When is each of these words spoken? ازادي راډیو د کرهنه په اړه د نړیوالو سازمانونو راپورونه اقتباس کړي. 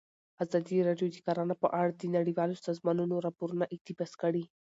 ازادي 0.43 0.77
راډیو 0.87 1.07
د 1.11 1.17
کرهنه 1.25 1.55
په 1.63 1.67
اړه 1.79 1.91
د 1.93 2.03
نړیوالو 2.15 2.61
سازمانونو 2.67 3.15
راپورونه 3.25 3.65
اقتباس 3.75 4.11
کړي. 4.21 4.43